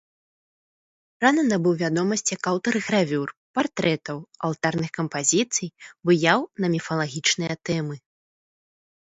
[1.25, 3.27] Рана набыў вядомасць як аўтар гравюр,
[3.59, 4.17] партрэтаў,
[4.49, 5.69] алтарных кампазіцый,
[6.11, 7.95] выяў на міфалагічныя тэмы.